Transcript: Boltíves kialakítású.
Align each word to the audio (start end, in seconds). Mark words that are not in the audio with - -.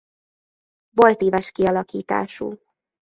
Boltíves 0.91 1.51
kialakítású. 1.51 2.59